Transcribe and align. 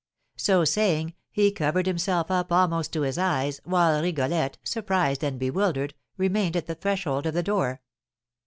So 0.37 0.65
saying, 0.65 1.13
he 1.29 1.51
covered 1.51 1.85
himself 1.85 2.31
up 2.31 2.51
almost 2.51 2.91
to 2.93 3.01
his 3.03 3.19
eyes, 3.19 3.61
while 3.65 4.01
Rigolette, 4.01 4.57
surprised 4.63 5.23
and 5.23 5.37
bewildered, 5.37 5.93
remained 6.17 6.57
at 6.57 6.65
the 6.65 6.73
threshold 6.73 7.27
of 7.27 7.35
the 7.35 7.43
door. 7.43 7.81